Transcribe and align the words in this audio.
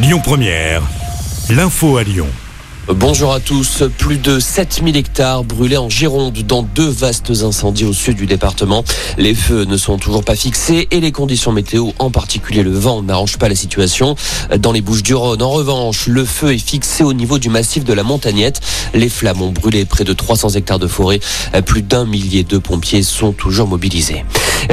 Lyon 0.00 0.20
Première, 0.22 0.82
l'info 1.50 1.96
à 1.96 2.04
Lyon. 2.04 2.28
Bonjour 2.86 3.32
à 3.32 3.40
tous. 3.40 3.82
Plus 3.98 4.18
de 4.18 4.38
7000 4.38 4.96
hectares 4.96 5.42
brûlés 5.42 5.76
en 5.76 5.90
Gironde 5.90 6.38
dans 6.38 6.62
deux 6.62 6.88
vastes 6.88 7.32
incendies 7.42 7.84
au 7.84 7.92
sud 7.92 8.16
du 8.16 8.26
département. 8.26 8.84
Les 9.16 9.34
feux 9.34 9.64
ne 9.64 9.76
sont 9.76 9.98
toujours 9.98 10.22
pas 10.22 10.36
fixés 10.36 10.86
et 10.92 11.00
les 11.00 11.10
conditions 11.10 11.50
météo, 11.50 11.88
en 11.98 12.12
particulier 12.12 12.62
le 12.62 12.70
vent, 12.70 13.02
n'arrangent 13.02 13.38
pas 13.38 13.48
la 13.48 13.56
situation. 13.56 14.14
Dans 14.56 14.70
les 14.70 14.82
Bouches 14.82 15.02
du 15.02 15.16
Rhône, 15.16 15.42
en 15.42 15.50
revanche, 15.50 16.06
le 16.06 16.24
feu 16.24 16.54
est 16.54 16.64
fixé 16.64 17.02
au 17.02 17.12
niveau 17.12 17.40
du 17.40 17.48
massif 17.48 17.84
de 17.84 17.92
la 17.92 18.04
Montagnette. 18.04 18.60
Les 18.94 19.08
flammes 19.08 19.42
ont 19.42 19.50
brûlé 19.50 19.84
près 19.84 20.04
de 20.04 20.12
300 20.12 20.50
hectares 20.50 20.78
de 20.78 20.86
forêt. 20.86 21.18
Plus 21.66 21.82
d'un 21.82 22.04
millier 22.04 22.44
de 22.44 22.58
pompiers 22.58 23.02
sont 23.02 23.32
toujours 23.32 23.66
mobilisés. 23.66 24.24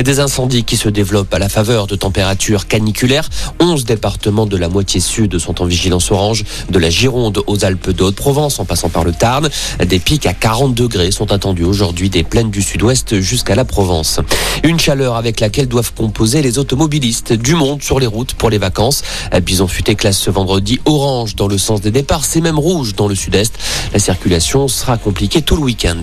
Des 0.03 0.19
incendies 0.19 0.65
qui 0.65 0.77
se 0.77 0.89
développent 0.89 1.33
à 1.33 1.39
la 1.39 1.49
faveur 1.49 1.87
de 1.87 1.95
températures 1.95 2.67
caniculaires. 2.67 3.29
11 3.59 3.85
départements 3.85 4.45
de 4.45 4.57
la 4.57 4.69
moitié 4.69 4.99
sud 4.99 5.39
sont 5.39 5.61
en 5.61 5.65
vigilance 5.65 6.11
orange, 6.11 6.43
de 6.69 6.77
la 6.77 6.89
Gironde 6.89 7.41
aux 7.47 7.65
Alpes 7.65 7.89
de 7.89 8.03
Haute-Provence 8.03 8.59
en 8.59 8.65
passant 8.65 8.89
par 8.89 9.03
le 9.03 9.13
Tarn. 9.13 9.49
Des 9.83 9.99
pics 9.99 10.25
à 10.25 10.33
40 10.33 10.75
degrés 10.75 11.11
sont 11.11 11.31
attendus 11.31 11.63
aujourd'hui 11.63 12.09
des 12.09 12.23
plaines 12.23 12.51
du 12.51 12.61
sud-ouest 12.61 13.19
jusqu'à 13.21 13.55
la 13.55 13.65
Provence. 13.65 14.19
Une 14.63 14.79
chaleur 14.79 15.15
avec 15.15 15.39
laquelle 15.39 15.67
doivent 15.67 15.93
composer 15.93 16.41
les 16.41 16.59
automobilistes 16.59 17.33
du 17.33 17.55
monde 17.55 17.81
sur 17.81 17.99
les 17.99 18.07
routes 18.07 18.33
pour 18.33 18.49
les 18.49 18.57
vacances. 18.57 19.01
Bison 19.43 19.67
futé 19.67 19.95
classe 19.95 20.19
ce 20.19 20.29
vendredi 20.29 20.79
orange 20.85 21.35
dans 21.35 21.47
le 21.47 21.57
sens 21.57 21.81
des 21.81 21.91
départs, 21.91 22.25
c'est 22.25 22.41
même 22.41 22.59
rouge 22.59 22.95
dans 22.95 23.07
le 23.07 23.15
sud-est. 23.15 23.55
La 23.93 23.99
circulation 23.99 24.67
sera 24.67 24.97
compliquée 24.97 25.41
tout 25.41 25.55
le 25.55 25.63
week-end. 25.63 26.01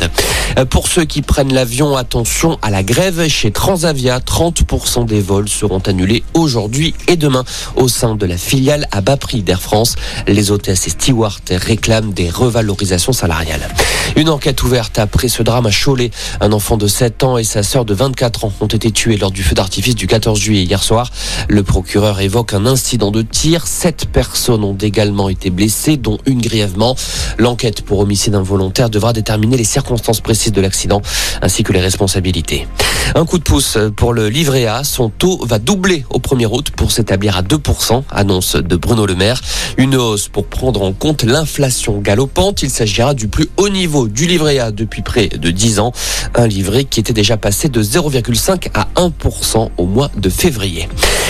Pour 0.70 0.88
ceux 0.88 1.05
qui 1.05 1.22
prennent 1.22 1.52
l'avion, 1.52 1.97
attention 1.97 2.59
à 2.62 2.70
la 2.70 2.83
grève 2.83 3.28
chez 3.28 3.50
Transavia. 3.82 4.20
30% 4.20 5.06
des 5.06 5.20
vols 5.20 5.48
seront 5.48 5.80
annulés 5.80 6.22
aujourd'hui 6.34 6.95
et 7.09 7.16
demain 7.16 7.42
au 7.74 7.88
sein 7.88 8.14
de 8.14 8.27
la 8.27 8.36
filiale 8.36 8.86
à 8.92 9.00
bas 9.00 9.16
prix 9.16 9.42
d'Air 9.42 9.60
France. 9.60 9.96
Les 10.28 10.52
hôtesses 10.52 10.86
et 10.86 10.91
stewards 10.91 11.41
réclament 11.50 12.12
des 12.12 12.30
revalorisations 12.30 13.12
salariales. 13.12 13.69
Une 14.17 14.28
enquête 14.28 14.62
ouverte 14.62 14.98
après 14.98 15.28
ce 15.28 15.42
drame 15.42 15.67
à 15.67 15.70
Cholet. 15.70 16.11
Un 16.41 16.53
enfant 16.53 16.77
de 16.77 16.86
7 16.86 17.25
ans 17.25 17.39
et 17.39 17.45
sa 17.45 17.62
sœur 17.62 17.84
de 17.84 17.95
24 17.95 18.45
ans 18.45 18.53
ont 18.61 18.67
été 18.67 18.91
tués 18.91 19.17
lors 19.17 19.31
du 19.31 19.42
feu 19.42 19.55
d'artifice 19.55 19.95
du 19.95 20.06
14 20.06 20.39
juillet 20.39 20.64
hier 20.64 20.83
soir. 20.83 21.11
Le 21.48 21.62
procureur 21.62 22.20
évoque 22.20 22.55
un 22.55 22.67
incident 22.67 23.11
de 23.11 23.23
tir. 23.23 23.67
Sept 23.67 24.06
personnes 24.06 24.64
ont 24.64 24.77
également 24.77 25.28
été 25.28 25.50
blessées, 25.50 25.97
dont 25.97 26.19
une 26.27 26.41
grièvement. 26.41 26.97
L'enquête 27.39 27.83
pour 27.83 28.00
homicide 28.00 28.34
involontaire 28.34 28.91
devra 28.91 29.12
déterminer 29.12 29.56
les 29.56 29.64
circonstances 29.64 30.20
précises 30.20 30.53
de 30.53 30.61
l'accident 30.61 31.03
ainsi 31.41 31.62
que 31.62 31.73
les 31.73 31.80
responsabilités. 31.80 32.67
Un 33.14 33.25
coup 33.25 33.39
de 33.39 33.42
pouce 33.42 33.78
pour 33.97 34.12
le 34.12 34.28
livret 34.28 34.67
A. 34.67 34.84
Son 34.84 35.08
taux 35.11 35.45
va 35.45 35.58
doubler 35.58 36.05
au 36.11 36.19
1er 36.19 36.47
août 36.47 36.70
pour 36.77 36.92
s'établir 36.92 37.36
à 37.36 37.42
2%, 37.42 38.05
annonce 38.11 38.56
de 38.56 38.77
Bruno 38.77 39.06
Le 39.06 39.14
Maire. 39.14 39.41
Une 39.77 39.97
hausse 39.97 40.28
pour 40.28 40.47
prendre 40.47 40.83
en 40.83 40.92
compte 40.92 41.23
l'inflation 41.23 41.98
galopante. 41.98 42.62
Il 42.62 42.70
s'agira 42.70 43.14
du 43.14 43.28
plus 43.28 43.48
haut 43.56 43.69
du 43.93 44.27
livret 44.27 44.59
A 44.59 44.71
depuis 44.71 45.03
près 45.03 45.29
de 45.29 45.51
10 45.51 45.79
ans. 45.79 45.93
Un 46.35 46.47
livret 46.47 46.85
qui 46.85 46.98
était 46.98 47.12
déjà 47.12 47.37
passé 47.37 47.69
de 47.69 47.83
0,5 47.83 48.69
à 48.73 48.89
1% 48.97 49.69
au 49.77 49.87
mois 49.87 50.11
de 50.17 50.31
février. 50.31 50.89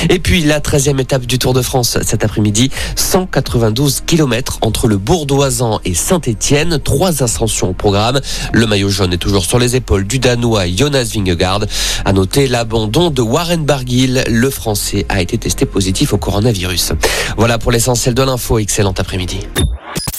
Et 0.09 0.19
puis 0.19 0.43
la 0.43 0.61
13e 0.61 1.01
étape 1.01 1.27
du 1.27 1.39
Tour 1.39 1.55
de 1.55 1.63
France 1.63 1.99
cet 2.03 2.25
après-midi, 2.25 2.71
192 2.97 4.03
km 4.07 4.59
entre 4.63 4.87
le 4.87 4.97
Bourdoisan 4.97 5.81
et 5.85 5.95
Saint-Étienne, 5.95 6.79
trois 6.79 7.23
ascensions 7.23 7.71
au 7.71 7.73
programme. 7.73 8.21
Le 8.53 8.67
maillot 8.67 8.91
jaune 8.91 9.13
est 9.13 9.19
toujours 9.19 9.45
sur 9.45 9.59
les 9.59 9.75
épaules 9.75 10.07
du 10.07 10.19
Danois 10.19 10.67
Jonas 10.69 11.11
Vingegaard. 11.15 11.63
À 12.05 12.13
noter 12.13 12.47
l'abandon 12.47 13.11
de 13.11 13.23
Warren 13.23 13.65
Barguil, 13.65 14.23
le 14.29 14.51
Français 14.51 15.05
a 15.09 15.21
été 15.21 15.37
testé 15.37 15.67
positif 15.67 16.13
au 16.13 16.19
coronavirus. 16.19 16.93
Voilà 17.37 17.59
pour 17.59 17.73
l'essentiel 17.73 18.15
de 18.15 18.23
l'info. 18.23 18.59
Excellent 18.59 18.95
après-midi. 18.97 19.41